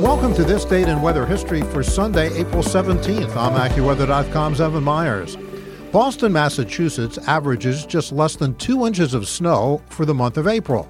[0.00, 3.34] Welcome to this date in weather history for Sunday, April 17th.
[3.34, 5.36] I'm AccuWeather.com's Evan Myers.
[5.90, 10.88] Boston, Massachusetts averages just less than two inches of snow for the month of April.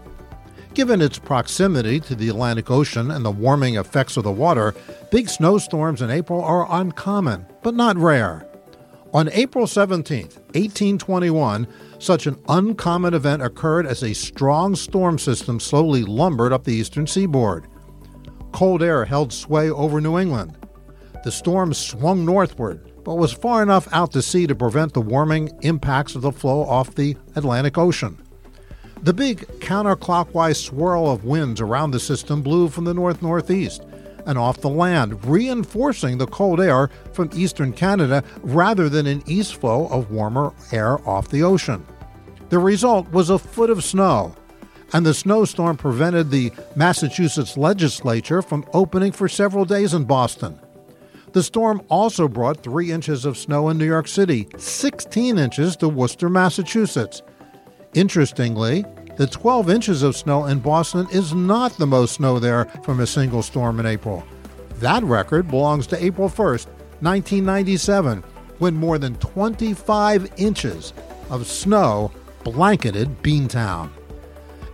[0.75, 4.75] Given its proximity to the Atlantic Ocean and the warming effects of the water,
[5.11, 8.47] big snowstorms in April are uncommon, but not rare.
[9.15, 11.67] On April 17, 1821,
[11.99, 17.07] such an uncommon event occurred as a strong storm system slowly lumbered up the eastern
[17.07, 17.67] seaboard.
[18.59, 20.59] Cold air held sway over New England.
[21.23, 25.57] The storm swung northward, but was far enough out to sea to prevent the warming
[25.63, 28.21] impacts of the flow off the Atlantic Ocean.
[29.05, 33.85] The big counterclockwise swirl of winds around the system blew from the north northeast
[34.27, 39.55] and off the land, reinforcing the cold air from eastern Canada rather than an east
[39.55, 41.87] flow of warmer air off the ocean.
[42.49, 44.35] The result was a foot of snow,
[44.93, 50.59] and the snowstorm prevented the Massachusetts legislature from opening for several days in Boston.
[51.33, 55.89] The storm also brought three inches of snow in New York City, 16 inches to
[55.89, 57.23] Worcester, Massachusetts.
[57.95, 58.85] Interestingly,
[59.17, 63.07] the 12 inches of snow in Boston is not the most snow there from a
[63.07, 64.25] single storm in April.
[64.77, 66.67] That record belongs to April 1st,
[67.01, 68.23] 1997,
[68.59, 70.93] when more than 25 inches
[71.31, 72.11] of snow
[72.45, 73.91] blanketed Beantown.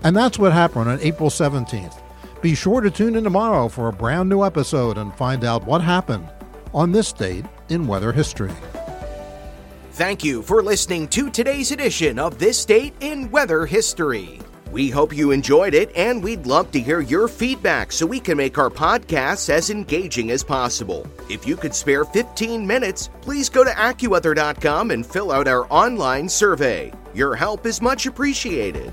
[0.05, 2.01] And that's what happened on April 17th.
[2.43, 5.81] Be sure to tune in tomorrow for a brand new episode and find out what
[5.81, 6.29] happened
[6.75, 8.53] on this date in weather history.
[9.93, 14.41] Thank you for listening to today's edition of This Date in Weather History.
[14.73, 18.37] We hope you enjoyed it, and we'd love to hear your feedback so we can
[18.37, 21.07] make our podcasts as engaging as possible.
[21.31, 26.29] If you could spare 15 minutes, please go to AccuWeather.com and fill out our online
[26.29, 26.93] survey.
[27.15, 28.93] Your help is much appreciated.